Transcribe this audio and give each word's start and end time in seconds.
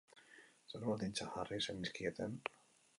Zer 0.71 0.87
baldintza 0.87 1.29
jarri 1.37 1.63
zenizkieten? 1.69 2.39